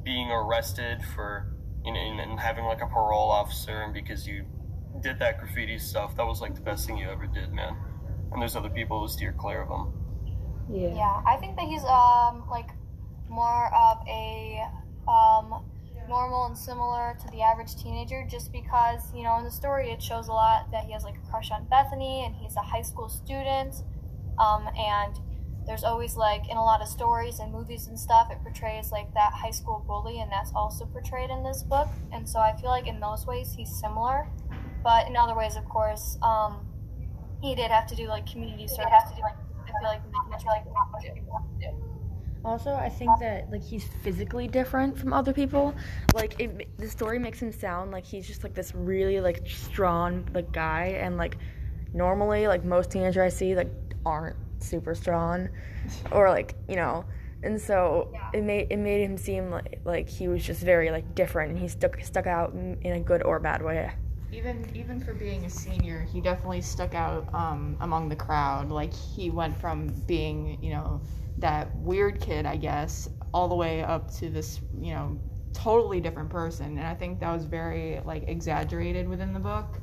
being 0.03 0.29
arrested 0.29 1.01
for 1.15 1.51
you 1.83 1.91
know 1.93 1.99
and, 1.99 2.19
and 2.19 2.39
having 2.39 2.63
like 2.65 2.81
a 2.83 2.87
parole 2.87 3.31
officer, 3.31 3.81
and 3.81 3.91
because 3.91 4.27
you 4.27 4.45
did 5.01 5.17
that 5.17 5.39
graffiti 5.39 5.79
stuff, 5.79 6.15
that 6.15 6.27
was 6.27 6.41
like 6.41 6.53
the 6.53 6.61
best 6.61 6.85
thing 6.85 6.95
you 6.95 7.09
ever 7.09 7.25
did, 7.25 7.51
man. 7.51 7.75
And 8.31 8.39
there's 8.39 8.55
other 8.55 8.69
people 8.69 9.01
who 9.01 9.07
steer 9.07 9.33
clear 9.35 9.63
of 9.63 9.69
him. 9.69 9.93
Yeah. 10.69 10.93
Yeah, 10.95 11.21
I 11.25 11.37
think 11.37 11.55
that 11.55 11.65
he's 11.65 11.83
um 11.85 12.43
like 12.49 12.69
more 13.29 13.73
of 13.73 13.97
a 14.07 14.63
um 15.07 15.63
normal 16.07 16.45
and 16.45 16.57
similar 16.57 17.17
to 17.19 17.27
the 17.31 17.41
average 17.41 17.75
teenager 17.75 18.25
just 18.29 18.51
because, 18.51 19.13
you 19.13 19.23
know, 19.23 19.37
in 19.37 19.43
the 19.43 19.51
story 19.51 19.91
it 19.91 20.01
shows 20.01 20.27
a 20.27 20.31
lot 20.31 20.71
that 20.71 20.85
he 20.85 20.93
has 20.93 21.03
like 21.03 21.15
a 21.15 21.29
crush 21.29 21.51
on 21.51 21.65
Bethany 21.65 22.23
and 22.25 22.35
he's 22.35 22.55
a 22.55 22.61
high 22.61 22.81
school 22.81 23.09
student. 23.09 23.75
Um 24.39 24.67
and 24.77 25.15
there's 25.65 25.83
always 25.83 26.15
like 26.15 26.49
in 26.49 26.55
a 26.55 26.63
lot 26.63 26.81
of 26.81 26.87
stories 26.87 27.39
and 27.39 27.51
movies 27.51 27.87
and 27.87 27.99
stuff 27.99 28.29
it 28.31 28.37
portrays 28.41 28.91
like 28.91 29.13
that 29.13 29.33
high 29.33 29.51
school 29.51 29.83
bully 29.85 30.21
and 30.21 30.31
that's 30.31 30.51
also 30.55 30.85
portrayed 30.85 31.29
in 31.29 31.43
this 31.43 31.63
book. 31.63 31.87
And 32.13 32.27
so 32.27 32.39
I 32.39 32.55
feel 32.59 32.69
like 32.69 32.87
in 32.87 32.99
those 32.99 33.25
ways 33.25 33.53
he's 33.55 33.73
similar. 33.79 34.29
But 34.83 35.07
in 35.07 35.15
other 35.17 35.35
ways 35.35 35.55
of 35.55 35.65
course, 35.65 36.17
um 36.21 36.65
he 37.41 37.53
did 37.55 37.69
have 37.69 37.85
to 37.87 37.95
do 37.95 38.07
like 38.07 38.25
community 38.25 38.67
service. 38.67 38.91
Have 39.81 39.83
like 39.83 39.99
I 39.99 40.03
feel 40.03 40.11
like 40.11 40.11
not 40.11 40.29
much 40.29 40.45
like 40.45 40.65
not 40.73 40.91
much 40.91 41.13
people 41.13 41.45
do. 41.59 41.67
Also, 42.45 42.73
I 42.73 42.87
think 42.87 43.11
that 43.19 43.51
like 43.51 43.63
he's 43.63 43.85
physically 44.03 44.47
different 44.47 44.97
from 44.97 45.11
other 45.11 45.33
people. 45.33 45.73
Like 46.13 46.39
it, 46.39 46.77
the 46.77 46.87
story 46.87 47.19
makes 47.19 47.41
him 47.41 47.51
sound 47.51 47.91
like 47.91 48.05
he's 48.05 48.25
just 48.27 48.43
like 48.43 48.53
this 48.53 48.73
really 48.73 49.19
like 49.19 49.47
strong 49.47 50.27
like 50.33 50.51
guy, 50.51 50.97
and 51.01 51.17
like 51.17 51.37
normally 51.93 52.47
like 52.47 52.63
most 52.63 52.91
teenagers 52.91 53.17
I 53.17 53.29
see 53.29 53.55
like 53.55 53.71
aren't 54.05 54.37
super 54.59 54.95
strong, 54.95 55.49
or 56.11 56.29
like 56.29 56.55
you 56.67 56.75
know. 56.75 57.05
And 57.43 57.59
so 57.61 58.11
it 58.33 58.43
made 58.43 58.67
it 58.71 58.77
made 58.77 59.03
him 59.03 59.17
seem 59.17 59.51
like 59.51 59.81
like 59.83 60.09
he 60.09 60.27
was 60.27 60.43
just 60.43 60.61
very 60.61 60.89
like 60.89 61.15
different, 61.15 61.51
and 61.51 61.59
he 61.59 61.67
stuck 61.67 62.01
stuck 62.01 62.27
out 62.27 62.53
in 62.53 62.93
a 62.93 62.99
good 62.99 63.23
or 63.23 63.39
bad 63.39 63.61
way. 63.61 63.91
Even 64.31 64.69
even 64.75 64.99
for 64.99 65.13
being 65.13 65.45
a 65.45 65.49
senior, 65.49 66.01
he 66.11 66.21
definitely 66.21 66.61
stuck 66.61 66.93
out 66.93 67.33
um, 67.33 67.77
among 67.81 68.09
the 68.09 68.15
crowd. 68.15 68.69
Like 68.69 68.93
he 68.93 69.29
went 69.29 69.59
from 69.59 69.87
being, 70.05 70.61
you 70.61 70.71
know, 70.71 71.01
that 71.37 71.73
weird 71.77 72.19
kid, 72.19 72.45
I 72.45 72.57
guess, 72.57 73.09
all 73.33 73.47
the 73.47 73.55
way 73.55 73.83
up 73.83 74.11
to 74.15 74.29
this, 74.29 74.59
you 74.79 74.93
know, 74.93 75.19
totally 75.53 76.01
different 76.01 76.29
person. 76.29 76.77
And 76.77 76.85
I 76.85 76.93
think 76.93 77.19
that 77.19 77.31
was 77.31 77.45
very 77.45 78.01
like 78.05 78.27
exaggerated 78.27 79.07
within 79.07 79.33
the 79.33 79.39
book. 79.39 79.79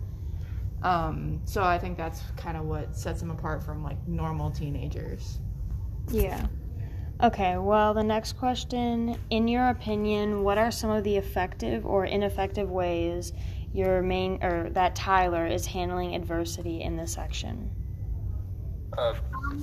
Um, 0.82 1.40
so 1.44 1.62
I 1.62 1.78
think 1.78 1.96
that's 1.96 2.22
kind 2.36 2.58
of 2.58 2.64
what 2.66 2.94
sets 2.94 3.22
him 3.22 3.30
apart 3.30 3.62
from 3.62 3.82
like 3.82 4.06
normal 4.06 4.50
teenagers. 4.50 5.38
Yeah. 6.10 6.46
Okay, 7.22 7.56
well, 7.56 7.94
the 7.94 8.02
next 8.02 8.34
question 8.34 9.16
In 9.30 9.48
your 9.48 9.68
opinion, 9.68 10.42
what 10.42 10.58
are 10.58 10.70
some 10.70 10.90
of 10.90 11.04
the 11.04 11.16
effective 11.16 11.86
or 11.86 12.04
ineffective 12.04 12.70
ways 12.70 13.32
your 13.74 14.02
main 14.02 14.42
or 14.42 14.70
that 14.70 14.94
Tyler 14.94 15.46
is 15.46 15.66
handling 15.66 16.14
adversity 16.14 16.82
in 16.82 16.96
this 16.96 17.12
section? 17.12 17.70
Uh, 18.96 19.14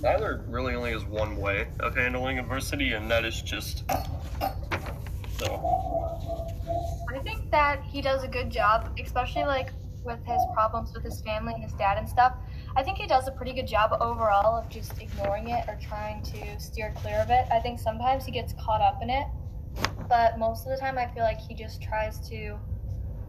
Tyler 0.01 0.43
really 0.49 0.75
only 0.75 0.91
has 0.91 1.05
one 1.05 1.37
way 1.37 1.67
of 1.79 1.95
handling 1.95 2.37
adversity, 2.37 2.91
and 2.91 3.09
that 3.09 3.23
is 3.23 3.41
just 3.41 3.89
so. 5.39 5.55
I 7.09 7.19
think 7.19 7.49
that 7.51 7.81
he 7.83 8.01
does 8.01 8.23
a 8.23 8.27
good 8.27 8.49
job, 8.49 8.93
especially 9.01 9.45
like 9.45 9.69
with 10.03 10.19
his 10.25 10.41
problems 10.53 10.93
with 10.93 11.03
his 11.03 11.21
family 11.21 11.53
and 11.53 11.63
his 11.63 11.73
dad 11.73 11.97
and 11.97 12.09
stuff. 12.09 12.33
I 12.75 12.83
think 12.83 12.97
he 12.97 13.07
does 13.07 13.27
a 13.27 13.31
pretty 13.31 13.53
good 13.53 13.67
job 13.67 13.95
overall 14.01 14.57
of 14.57 14.67
just 14.67 14.99
ignoring 14.99 15.49
it 15.49 15.63
or 15.69 15.77
trying 15.81 16.21
to 16.23 16.59
steer 16.59 16.93
clear 16.97 17.19
of 17.19 17.29
it. 17.29 17.45
I 17.51 17.59
think 17.59 17.79
sometimes 17.79 18.25
he 18.25 18.31
gets 18.31 18.53
caught 18.59 18.81
up 18.81 19.01
in 19.01 19.09
it, 19.09 19.27
but 20.09 20.37
most 20.37 20.65
of 20.65 20.71
the 20.71 20.77
time 20.77 20.97
I 20.97 21.07
feel 21.13 21.23
like 21.23 21.39
he 21.39 21.53
just 21.53 21.81
tries 21.81 22.27
to 22.29 22.57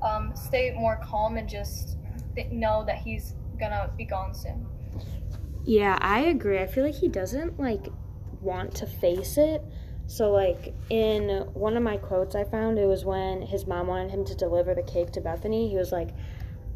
um, 0.02 0.32
stay 0.34 0.72
more 0.72 1.00
calm 1.02 1.36
and 1.36 1.48
just 1.48 1.96
th- 2.34 2.50
know 2.50 2.84
that 2.86 2.98
he's 2.98 3.34
gonna 3.58 3.90
be 3.96 4.04
gone 4.04 4.34
soon. 4.34 4.66
Yeah, 5.64 5.96
I 6.00 6.22
agree. 6.22 6.58
I 6.58 6.66
feel 6.66 6.84
like 6.84 6.94
he 6.94 7.08
doesn't 7.08 7.58
like 7.58 7.88
want 8.40 8.74
to 8.76 8.86
face 8.86 9.38
it. 9.38 9.62
So 10.06 10.32
like 10.32 10.74
in 10.90 11.28
one 11.54 11.76
of 11.76 11.82
my 11.82 11.96
quotes 11.96 12.34
I 12.34 12.44
found 12.44 12.78
it 12.78 12.86
was 12.86 13.04
when 13.04 13.42
his 13.42 13.66
mom 13.66 13.86
wanted 13.86 14.10
him 14.10 14.24
to 14.26 14.34
deliver 14.34 14.74
the 14.74 14.82
cake 14.82 15.12
to 15.12 15.20
Bethany. 15.20 15.68
He 15.68 15.76
was 15.76 15.92
like, 15.92 16.10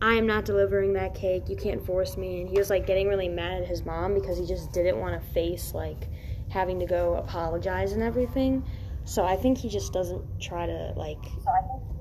"I 0.01 0.15
am 0.15 0.27
not 0.27 0.45
delivering 0.45 0.93
that 0.95 1.15
cake. 1.15 1.49
You 1.49 1.57
can't 1.57 1.85
force 1.85 2.17
me." 2.17 2.41
And 2.41 2.49
he 2.49 2.57
was 2.57 2.71
like 2.71 2.87
getting 2.87 3.09
really 3.09 3.29
mad 3.29 3.63
at 3.63 3.69
his 3.69 3.85
mom 3.85 4.15
because 4.15 4.39
he 4.39 4.47
just 4.47 4.73
didn't 4.73 4.99
want 4.99 5.21
to 5.21 5.29
face 5.33 5.75
like 5.75 6.09
having 6.49 6.79
to 6.79 6.87
go 6.87 7.15
apologize 7.17 7.93
and 7.93 8.03
everything. 8.03 8.65
So 9.05 9.25
I 9.25 9.37
think 9.37 9.59
he 9.59 9.69
just 9.69 9.93
doesn't 9.93 10.25
try 10.41 10.67
to 10.67 10.93
like 10.97 11.25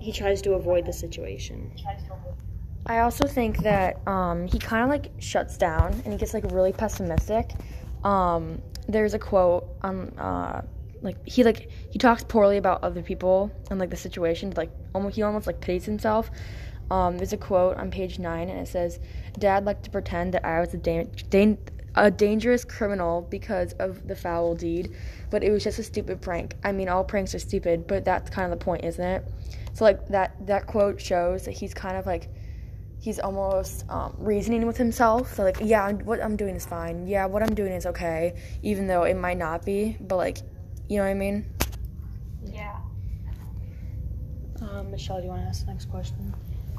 he 0.05 0.11
tries 0.11 0.39
to 0.43 0.53
avoid 0.53 0.85
the 0.85 0.93
situation. 0.93 1.71
I 2.85 2.99
also 2.99 3.25
think 3.27 3.63
that 3.63 4.07
um, 4.07 4.45
he 4.45 4.59
kind 4.59 4.83
of 4.83 4.89
like 4.89 5.11
shuts 5.17 5.57
down 5.57 5.93
and 6.03 6.13
he 6.13 6.19
gets 6.19 6.35
like 6.35 6.43
really 6.51 6.71
pessimistic. 6.71 7.53
Um, 8.03 8.61
there's 8.87 9.15
a 9.15 9.19
quote 9.19 9.67
on 9.81 10.09
uh, 10.19 10.61
like 11.01 11.17
he 11.27 11.43
like 11.43 11.71
he 11.89 11.97
talks 11.97 12.23
poorly 12.23 12.57
about 12.57 12.83
other 12.83 13.01
people 13.01 13.51
and 13.71 13.79
like 13.79 13.89
the 13.89 13.97
situation. 13.97 14.53
Like 14.55 14.69
almost 14.93 15.15
he 15.15 15.23
almost 15.23 15.47
like 15.47 15.59
pities 15.59 15.85
himself. 15.85 16.29
Um, 16.91 17.17
there's 17.17 17.33
a 17.33 17.37
quote 17.37 17.77
on 17.77 17.89
page 17.89 18.19
nine 18.19 18.47
and 18.47 18.59
it 18.59 18.67
says, 18.67 18.99
"Dad 19.39 19.65
liked 19.65 19.85
to 19.85 19.89
pretend 19.89 20.35
that 20.35 20.45
I 20.45 20.59
was 20.59 20.71
a 20.75 20.77
dan- 20.77 21.09
dan- 21.31 21.57
a 21.95 22.11
dangerous 22.11 22.65
criminal 22.65 23.21
because 23.29 23.73
of 23.73 24.07
the 24.07 24.15
foul 24.15 24.55
deed, 24.55 24.95
but 25.29 25.43
it 25.43 25.51
was 25.51 25.63
just 25.63 25.79
a 25.79 25.83
stupid 25.83 26.21
prank. 26.21 26.55
I 26.63 26.71
mean, 26.71 26.89
all 26.89 27.03
pranks 27.03 27.33
are 27.33 27.39
stupid, 27.39 27.87
but 27.87 28.05
that's 28.05 28.29
kind 28.29 28.51
of 28.51 28.57
the 28.57 28.63
point, 28.63 28.83
isn't 28.83 29.03
it? 29.03 29.25
So 29.73 29.83
like 29.85 30.07
that 30.07 30.45
that 30.47 30.67
quote 30.67 31.01
shows 31.01 31.45
that 31.45 31.51
he's 31.51 31.73
kind 31.73 31.97
of 31.97 32.05
like 32.05 32.29
he's 32.99 33.19
almost 33.19 33.85
um, 33.89 34.15
reasoning 34.17 34.65
with 34.65 34.77
himself. 34.77 35.35
So 35.35 35.43
like, 35.43 35.57
yeah, 35.61 35.91
what 35.91 36.21
I'm 36.23 36.35
doing 36.35 36.55
is 36.55 36.65
fine. 36.65 37.07
Yeah, 37.07 37.25
what 37.25 37.43
I'm 37.43 37.53
doing 37.53 37.71
is 37.71 37.85
okay, 37.85 38.35
even 38.63 38.87
though 38.87 39.03
it 39.03 39.15
might 39.15 39.37
not 39.37 39.65
be. 39.65 39.97
But 39.99 40.15
like, 40.17 40.39
you 40.87 40.97
know 40.97 41.03
what 41.03 41.09
I 41.09 41.13
mean? 41.13 41.45
Yeah. 42.45 42.77
Um, 44.61 44.91
Michelle, 44.91 45.17
do 45.17 45.23
you 45.23 45.29
want 45.29 45.41
to 45.41 45.47
ask 45.47 45.65
the 45.65 45.71
next 45.71 45.89
question? 45.89 46.33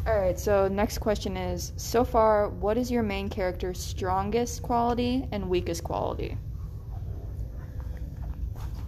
All 0.06 0.16
right, 0.16 0.38
so 0.38 0.68
next 0.68 0.98
question 0.98 1.36
is 1.36 1.72
so 1.76 2.04
far, 2.04 2.48
what 2.48 2.78
is 2.78 2.92
your 2.92 3.02
main 3.02 3.28
character's 3.28 3.80
strongest 3.80 4.62
quality 4.62 5.26
and 5.32 5.48
weakest 5.50 5.82
quality? 5.82 6.38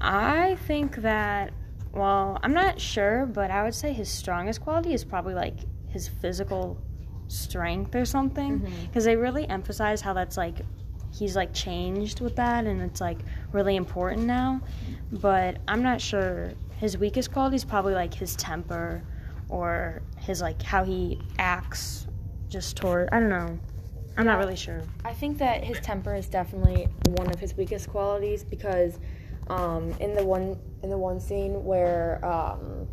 I 0.00 0.56
think 0.66 0.96
that, 0.98 1.52
well, 1.92 2.38
I'm 2.44 2.54
not 2.54 2.80
sure, 2.80 3.26
but 3.26 3.50
I 3.50 3.64
would 3.64 3.74
say 3.74 3.92
his 3.92 4.08
strongest 4.08 4.60
quality 4.60 4.94
is 4.94 5.04
probably 5.04 5.34
like 5.34 5.56
his 5.88 6.06
physical 6.06 6.80
strength 7.26 7.96
or 7.96 8.04
something. 8.04 8.60
Mm-hmm. 8.60 8.86
Because 8.86 9.04
they 9.04 9.16
really 9.16 9.48
emphasize 9.48 10.00
how 10.00 10.12
that's 10.12 10.36
like, 10.36 10.60
he's 11.12 11.34
like 11.34 11.52
changed 11.52 12.20
with 12.20 12.36
that 12.36 12.64
and 12.64 12.80
it's 12.80 13.00
like 13.00 13.18
really 13.50 13.74
important 13.74 14.22
now. 14.22 14.60
But 15.10 15.58
I'm 15.66 15.82
not 15.82 16.00
sure. 16.00 16.52
His 16.78 16.96
weakest 16.96 17.32
quality 17.32 17.56
is 17.56 17.64
probably 17.64 17.94
like 17.94 18.14
his 18.14 18.36
temper 18.36 19.02
or 19.48 20.02
his 20.28 20.42
like 20.42 20.62
how 20.62 20.84
he 20.84 21.18
acts 21.38 22.06
just 22.48 22.76
toward, 22.76 23.08
I 23.10 23.18
don't 23.18 23.30
know. 23.30 23.58
I'm 24.16 24.26
not 24.26 24.38
really 24.38 24.56
sure. 24.56 24.82
I 25.04 25.14
think 25.14 25.38
that 25.38 25.64
his 25.64 25.80
temper 25.80 26.14
is 26.14 26.28
definitely 26.28 26.88
one 27.16 27.30
of 27.30 27.40
his 27.40 27.56
weakest 27.56 27.88
qualities 27.88 28.44
because 28.44 28.98
um, 29.48 29.94
in 30.00 30.14
the 30.14 30.24
one 30.24 30.58
in 30.82 30.90
the 30.90 30.98
one 30.98 31.18
scene 31.18 31.64
where 31.64 32.24
um, 32.24 32.86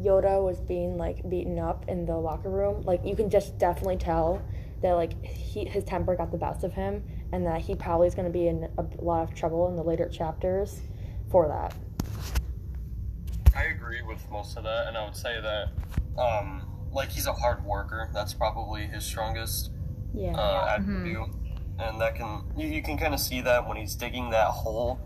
Yoda 0.00 0.42
was 0.42 0.60
being 0.60 0.96
like 0.96 1.28
beaten 1.28 1.58
up 1.58 1.84
in 1.88 2.06
the 2.06 2.16
locker 2.16 2.48
room, 2.48 2.82
like 2.82 3.04
you 3.04 3.14
can 3.14 3.28
just 3.28 3.58
definitely 3.58 3.98
tell 3.98 4.42
that 4.82 4.92
like 4.92 5.22
he 5.24 5.64
his 5.64 5.84
temper 5.84 6.16
got 6.16 6.30
the 6.30 6.38
best 6.38 6.64
of 6.64 6.72
him 6.72 7.02
and 7.32 7.44
that 7.44 7.60
he 7.60 7.74
probably 7.74 8.06
is 8.06 8.14
going 8.14 8.26
to 8.26 8.32
be 8.32 8.46
in 8.46 8.68
a 8.78 8.84
lot 9.02 9.22
of 9.22 9.34
trouble 9.34 9.68
in 9.68 9.76
the 9.76 9.82
later 9.82 10.08
chapters 10.08 10.80
for 11.30 11.48
that. 11.48 11.74
I 13.54 13.64
agree 13.64 14.02
with 14.02 14.20
most 14.30 14.56
of 14.56 14.64
that, 14.64 14.86
and 14.86 14.96
I 14.96 15.04
would 15.04 15.16
say 15.16 15.40
that, 15.40 15.70
um, 16.18 16.62
like 16.92 17.10
he's 17.10 17.26
a 17.26 17.32
hard 17.32 17.64
worker. 17.64 18.10
That's 18.14 18.34
probably 18.34 18.82
his 18.86 19.04
strongest 19.04 19.70
Yeah. 20.14 20.32
uh, 20.36 20.76
attribute, 20.78 21.28
and 21.78 22.00
that 22.00 22.14
can 22.16 22.44
you, 22.56 22.66
you 22.68 22.82
can 22.82 22.96
kind 22.98 23.14
of 23.14 23.20
see 23.20 23.40
that 23.42 23.66
when 23.68 23.76
he's 23.76 23.94
digging 23.94 24.30
that 24.30 24.48
hole, 24.48 24.98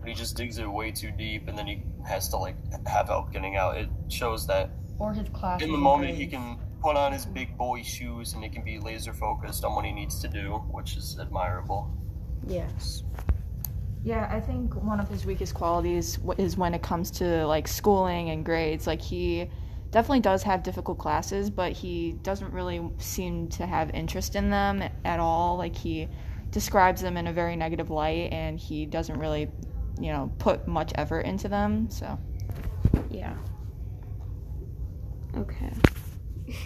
but 0.00 0.08
he 0.08 0.14
just 0.14 0.36
digs 0.36 0.58
it 0.58 0.66
way 0.70 0.90
too 0.90 1.10
deep, 1.12 1.48
and 1.48 1.56
then 1.56 1.66
he 1.66 1.82
has 2.06 2.28
to 2.30 2.36
like 2.36 2.56
have 2.86 3.08
help 3.08 3.32
getting 3.32 3.56
out. 3.56 3.76
It 3.76 3.88
shows 4.08 4.46
that 4.48 4.70
or 4.98 5.12
his 5.12 5.28
class. 5.28 5.62
in 5.62 5.70
the 5.72 5.78
moment 5.78 6.14
he 6.16 6.26
can 6.26 6.58
put 6.82 6.96
on 6.96 7.12
his 7.12 7.26
big 7.26 7.56
boy 7.58 7.82
shoes 7.82 8.32
and 8.34 8.42
he 8.44 8.48
can 8.50 8.62
be 8.64 8.78
laser 8.78 9.12
focused 9.12 9.64
on 9.64 9.74
what 9.74 9.84
he 9.84 9.92
needs 9.92 10.20
to 10.20 10.28
do, 10.28 10.62
which 10.70 10.96
is 10.96 11.18
admirable. 11.20 11.90
Yes. 12.46 13.02
Yeah, 14.04 14.28
I 14.30 14.40
think 14.40 14.74
one 14.76 15.00
of 15.00 15.08
his 15.08 15.26
weakest 15.26 15.54
qualities 15.54 16.18
is 16.38 16.56
when 16.56 16.74
it 16.74 16.82
comes 16.82 17.10
to 17.12 17.44
like 17.46 17.66
schooling 17.66 18.30
and 18.30 18.44
grades. 18.44 18.86
Like 18.86 19.00
he 19.00 19.50
definitely 19.90 20.20
does 20.20 20.42
have 20.42 20.62
difficult 20.62 20.98
classes, 20.98 21.50
but 21.50 21.72
he 21.72 22.12
doesn't 22.22 22.52
really 22.52 22.88
seem 22.98 23.48
to 23.48 23.66
have 23.66 23.90
interest 23.90 24.36
in 24.36 24.50
them 24.50 24.82
at 25.04 25.20
all. 25.20 25.56
Like 25.56 25.76
he 25.76 26.08
describes 26.50 27.02
them 27.02 27.16
in 27.16 27.26
a 27.26 27.32
very 27.32 27.56
negative 27.56 27.90
light 27.90 28.32
and 28.32 28.58
he 28.58 28.86
doesn't 28.86 29.18
really, 29.18 29.48
you 30.00 30.12
know, 30.12 30.32
put 30.38 30.66
much 30.66 30.92
effort 30.94 31.20
into 31.20 31.48
them. 31.48 31.90
So, 31.90 32.18
Yeah. 33.10 33.36
Okay. 35.36 35.72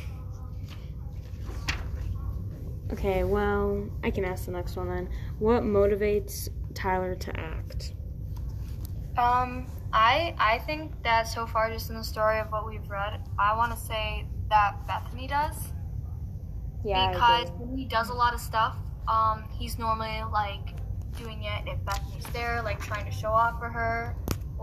okay, 2.92 3.24
well, 3.24 3.88
I 4.04 4.10
can 4.10 4.24
ask 4.24 4.46
the 4.46 4.52
next 4.52 4.76
one 4.76 4.88
then. 4.88 5.08
What 5.38 5.62
motivates 5.62 6.48
Tyler 6.74 7.14
to 7.16 7.40
act? 7.40 7.94
Um, 9.16 9.66
I 9.92 10.34
I 10.38 10.58
think 10.60 11.02
that 11.02 11.26
so 11.26 11.46
far, 11.46 11.70
just 11.70 11.90
in 11.90 11.96
the 11.96 12.04
story 12.04 12.38
of 12.38 12.50
what 12.52 12.66
we've 12.66 12.88
read, 12.88 13.20
I 13.38 13.56
want 13.56 13.72
to 13.72 13.78
say 13.78 14.26
that 14.48 14.86
Bethany 14.86 15.26
does. 15.26 15.56
Yeah, 16.84 17.12
because 17.12 17.50
when 17.58 17.76
he 17.76 17.84
does 17.84 18.08
a 18.08 18.14
lot 18.14 18.32
of 18.32 18.40
stuff, 18.40 18.76
um, 19.08 19.44
he's 19.50 19.78
normally 19.78 20.22
like 20.32 20.76
doing 21.18 21.44
it 21.44 21.68
if 21.68 21.84
Bethany's 21.84 22.24
there, 22.32 22.62
like 22.62 22.80
trying 22.80 23.04
to 23.04 23.10
show 23.10 23.30
off 23.30 23.58
for 23.58 23.68
her, 23.68 24.16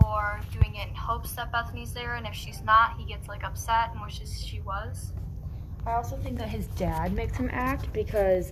or 0.04 0.40
doing 0.52 0.74
it 0.76 0.88
in 0.88 0.94
hopes 0.94 1.32
that 1.32 1.52
Bethany's 1.52 1.92
there, 1.92 2.14
and 2.14 2.26
if 2.26 2.34
she's 2.34 2.62
not, 2.62 2.96
he 2.98 3.04
gets 3.04 3.28
like 3.28 3.44
upset 3.44 3.90
and 3.92 4.00
wishes 4.02 4.42
she 4.44 4.60
was. 4.60 5.12
I 5.86 5.92
also 5.92 6.16
think 6.16 6.38
that 6.38 6.48
his 6.48 6.66
dad 6.68 7.12
makes 7.12 7.36
him 7.36 7.48
act 7.52 7.92
because 7.92 8.50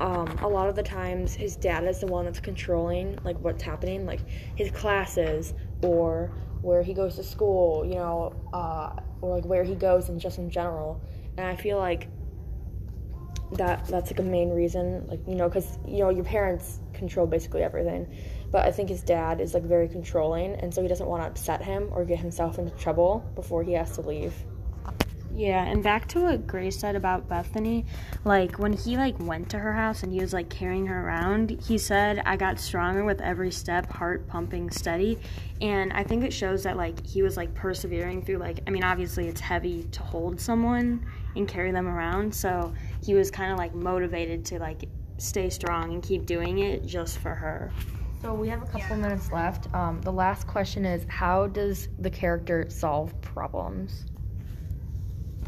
um, 0.00 0.26
a 0.42 0.48
lot 0.48 0.68
of 0.68 0.74
the 0.74 0.82
times 0.82 1.34
his 1.34 1.56
dad 1.56 1.84
is 1.84 2.00
the 2.00 2.06
one 2.06 2.24
that's 2.24 2.40
controlling 2.40 3.18
like 3.24 3.38
what's 3.40 3.62
happening, 3.62 4.06
like 4.06 4.20
his 4.56 4.70
classes 4.70 5.54
or 5.84 6.32
where 6.62 6.82
he 6.82 6.94
goes 6.94 7.16
to 7.16 7.22
school, 7.22 7.84
you 7.84 7.94
know, 7.96 8.32
uh, 8.52 8.96
or 9.20 9.36
like 9.36 9.44
where 9.44 9.64
he 9.64 9.74
goes 9.74 10.08
and 10.08 10.18
just 10.20 10.38
in 10.38 10.50
general. 10.50 11.00
And 11.36 11.46
I 11.46 11.56
feel 11.56 11.78
like 11.78 12.08
that 13.52 13.84
that's 13.86 14.10
like 14.10 14.18
a 14.18 14.22
main 14.22 14.50
reason, 14.50 15.06
like 15.06 15.20
you 15.28 15.34
know, 15.34 15.48
because 15.48 15.78
you 15.86 15.98
know 15.98 16.10
your 16.10 16.24
parents 16.24 16.80
control 16.92 17.26
basically 17.26 17.62
everything. 17.62 18.06
But 18.50 18.66
I 18.66 18.70
think 18.70 18.88
his 18.88 19.02
dad 19.02 19.40
is 19.40 19.52
like 19.52 19.64
very 19.64 19.88
controlling, 19.88 20.54
and 20.54 20.72
so 20.72 20.80
he 20.80 20.88
doesn't 20.88 21.06
want 21.06 21.22
to 21.22 21.26
upset 21.26 21.62
him 21.62 21.88
or 21.92 22.04
get 22.04 22.18
himself 22.18 22.58
into 22.58 22.70
trouble 22.76 23.24
before 23.34 23.62
he 23.62 23.72
has 23.72 23.92
to 23.96 24.00
leave. 24.00 24.34
Yeah, 25.36 25.64
and 25.64 25.82
back 25.82 26.06
to 26.08 26.20
what 26.20 26.46
Grace 26.46 26.78
said 26.78 26.94
about 26.94 27.28
Bethany, 27.28 27.86
like 28.24 28.60
when 28.60 28.72
he 28.72 28.96
like 28.96 29.18
went 29.18 29.50
to 29.50 29.58
her 29.58 29.72
house 29.72 30.04
and 30.04 30.12
he 30.12 30.20
was 30.20 30.32
like 30.32 30.48
carrying 30.48 30.86
her 30.86 31.06
around, 31.06 31.50
he 31.66 31.76
said, 31.76 32.22
"I 32.24 32.36
got 32.36 32.60
stronger 32.60 33.04
with 33.04 33.20
every 33.20 33.50
step, 33.50 33.90
heart 33.90 34.28
pumping 34.28 34.70
steady." 34.70 35.18
And 35.60 35.92
I 35.92 36.04
think 36.04 36.22
it 36.22 36.32
shows 36.32 36.62
that 36.62 36.76
like 36.76 37.04
he 37.04 37.22
was 37.22 37.36
like 37.36 37.52
persevering 37.52 38.22
through 38.22 38.38
like 38.38 38.60
I 38.68 38.70
mean, 38.70 38.84
obviously 38.84 39.26
it's 39.26 39.40
heavy 39.40 39.82
to 39.90 40.02
hold 40.02 40.40
someone 40.40 41.04
and 41.34 41.48
carry 41.48 41.72
them 41.72 41.88
around, 41.88 42.32
so 42.32 42.72
he 43.04 43.14
was 43.14 43.28
kind 43.28 43.50
of 43.50 43.58
like 43.58 43.74
motivated 43.74 44.44
to 44.46 44.60
like 44.60 44.88
stay 45.18 45.50
strong 45.50 45.94
and 45.94 46.02
keep 46.02 46.26
doing 46.26 46.60
it 46.60 46.86
just 46.86 47.18
for 47.18 47.34
her. 47.34 47.72
So 48.22 48.32
we 48.34 48.48
have 48.48 48.62
a 48.62 48.66
couple 48.66 48.96
minutes 48.96 49.32
left. 49.32 49.72
Um, 49.74 50.00
the 50.02 50.12
last 50.12 50.46
question 50.46 50.84
is 50.84 51.04
how 51.08 51.48
does 51.48 51.88
the 51.98 52.08
character 52.08 52.66
solve 52.68 53.20
problems? 53.20 54.06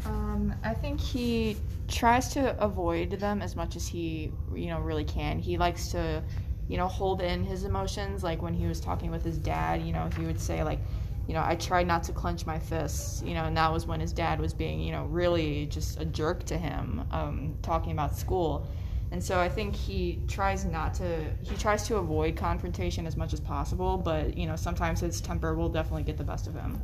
Um, 0.05 0.53
I 0.63 0.73
think 0.73 0.99
he 0.99 1.57
tries 1.87 2.29
to 2.29 2.57
avoid 2.63 3.11
them 3.11 3.41
as 3.41 3.55
much 3.55 3.75
as 3.75 3.87
he, 3.87 4.31
you 4.53 4.67
know, 4.67 4.79
really 4.79 5.03
can. 5.03 5.39
He 5.39 5.57
likes 5.57 5.89
to, 5.89 6.23
you 6.67 6.77
know, 6.77 6.87
hold 6.87 7.21
in 7.21 7.43
his 7.43 7.63
emotions. 7.63 8.23
Like 8.23 8.41
when 8.41 8.53
he 8.53 8.67
was 8.67 8.79
talking 8.79 9.11
with 9.11 9.23
his 9.23 9.37
dad, 9.37 9.81
you 9.81 9.93
know, 9.93 10.09
he 10.17 10.25
would 10.25 10.39
say 10.39 10.63
like, 10.63 10.79
you 11.27 11.33
know, 11.33 11.43
I 11.43 11.55
tried 11.55 11.87
not 11.87 12.03
to 12.03 12.13
clench 12.13 12.45
my 12.45 12.57
fists, 12.57 13.21
you 13.25 13.33
know, 13.33 13.43
and 13.43 13.57
that 13.57 13.71
was 13.71 13.85
when 13.85 13.99
his 13.99 14.13
dad 14.13 14.39
was 14.39 14.53
being, 14.53 14.79
you 14.79 14.93
know, 14.93 15.05
really 15.05 15.65
just 15.65 15.99
a 15.99 16.05
jerk 16.05 16.45
to 16.45 16.57
him, 16.57 17.03
um, 17.11 17.55
talking 17.61 17.91
about 17.91 18.15
school. 18.15 18.65
And 19.11 19.23
so 19.23 19.39
I 19.39 19.49
think 19.49 19.75
he 19.75 20.21
tries 20.27 20.65
not 20.65 20.93
to, 20.95 21.25
he 21.41 21.55
tries 21.55 21.85
to 21.87 21.97
avoid 21.97 22.35
confrontation 22.35 23.05
as 23.05 23.17
much 23.17 23.33
as 23.33 23.39
possible, 23.39 23.97
but, 23.97 24.37
you 24.37 24.47
know, 24.47 24.55
sometimes 24.55 25.01
his 25.01 25.19
temper 25.21 25.53
will 25.53 25.69
definitely 25.69 26.03
get 26.03 26.17
the 26.17 26.23
best 26.23 26.47
of 26.47 26.53
him. 26.53 26.81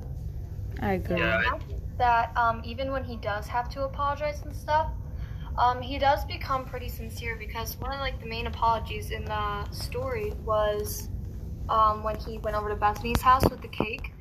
I 0.80 0.94
agree. 0.94 1.18
Yeah, 1.18 1.38
I 1.38 1.60
that 1.98 2.36
um, 2.36 2.62
even 2.66 2.92
when 2.92 3.04
he 3.04 3.18
does 3.18 3.48
have 3.48 3.70
to 3.70 3.84
apologize 3.84 4.42
and 4.44 4.56
stuff, 4.56 4.88
um, 5.58 5.82
he 5.82 6.00
does 6.00 6.26
become 6.26 6.66
pretty 6.66 6.90
sincere 6.90 7.36
because 7.38 7.78
one 7.78 7.94
of 7.94 8.00
like 8.00 8.20
the 8.20 8.26
main 8.26 8.48
apologies 8.48 9.12
in 9.12 9.24
the 9.26 9.70
story 9.72 10.34
was 10.44 11.10
um, 11.70 12.04
when 12.04 12.18
he 12.18 12.40
went 12.40 12.58
over 12.58 12.70
to 12.70 12.76
Bethany's 12.76 13.22
house 13.22 13.44
with 13.50 13.62
the 13.62 13.68
cake. 13.68 14.12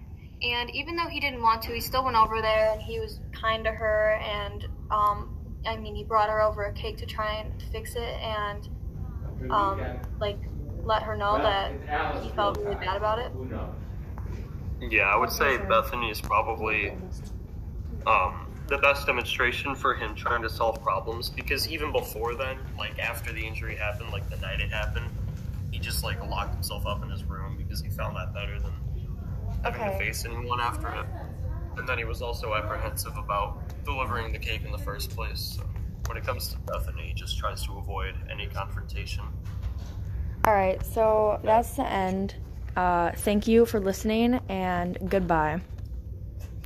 And 0.43 0.71
even 0.75 0.97
though 0.97 1.09
he 1.09 1.21
didn't 1.21 1.41
want 1.41 1.63
to, 1.63 1.73
he 1.73 1.81
still 1.81 2.05
went 2.05 2.17
over 2.17 2.43
there 2.43 2.73
and 2.73 2.83
he 2.83 2.99
was 2.99 3.21
kind 3.33 3.65
to 3.65 3.71
her. 3.71 4.21
And 4.23 4.67
um, 4.91 5.37
I 5.67 5.77
mean, 5.77 5.95
he 5.95 6.05
brought 6.05 6.29
her 6.29 6.41
over 6.41 6.65
a 6.65 6.73
cake 6.73 6.99
to 6.99 7.07
try 7.07 7.35
and 7.35 7.63
fix 7.73 7.95
it 7.95 8.21
and 8.21 8.69
um, 9.51 10.01
like 10.21 10.39
let 10.85 11.03
her 11.03 11.17
know 11.17 11.39
that 11.41 11.73
he 12.23 12.29
felt 12.31 12.59
really 12.59 12.75
bad 12.75 12.97
about 12.97 13.19
it. 13.19 13.33
Yeah, 14.91 15.03
I 15.03 15.17
would 15.17 15.31
say 15.31 15.59
Bethany 15.59 16.11
is 16.11 16.21
probably 16.21 16.93
um, 18.07 18.53
the 18.67 18.79
best 18.79 19.07
demonstration 19.07 19.75
for 19.75 19.95
him 19.95 20.15
trying 20.15 20.43
to 20.43 20.51
solve 20.51 20.83
problems 20.83 21.31
because 21.31 21.69
even 21.69 21.93
before 21.93 22.35
then, 22.35 22.59
like 22.77 22.99
after 22.99 23.33
the 23.33 23.47
injury 23.47 23.77
happened, 23.77 24.11
like 24.11 24.29
the 24.29 24.37
night 24.39 24.61
it 24.61 24.71
happened, 24.71 25.07
he 25.71 25.79
just 25.79 26.03
like 26.03 26.21
locked 26.29 26.55
himself 26.55 26.85
up 26.87 27.03
in 27.03 27.11
his 27.11 27.23
room 27.25 27.57
because 27.57 27.81
he 27.81 27.91
found 27.91 28.17
that 28.17 28.35
better 28.35 28.59
than 28.59 28.73
having 29.63 29.81
to 29.81 29.99
face 29.99 30.25
anyone 30.25 30.61
after 30.61 30.89
it. 30.89 31.07
And 31.77 31.89
then 31.89 31.97
he 31.97 32.05
was 32.05 32.21
also 32.21 32.55
apprehensive 32.55 33.17
about 33.17 33.63
delivering 33.85 34.33
the 34.33 34.39
cake 34.39 34.63
in 34.65 34.73
the 34.73 34.79
first 34.79 35.11
place. 35.11 35.57
So 35.57 35.63
when 36.07 36.17
it 36.17 36.25
comes 36.25 36.49
to 36.49 36.59
Bethany, 36.59 37.07
he 37.07 37.15
just 37.15 37.39
tries 37.39 37.65
to 37.67 37.79
avoid 37.79 38.15
any 38.31 38.47
confrontation. 38.47 39.25
All 40.45 40.53
right, 40.53 40.85
so 40.85 41.41
that's 41.45 41.77
the 41.77 41.87
end. 41.87 42.35
Uh, 42.77 43.13
thank 43.13 43.47
you 43.47 43.67
for 43.67 43.81
listening 43.81 44.41
and 44.49 44.99
goodbye. 45.09 45.61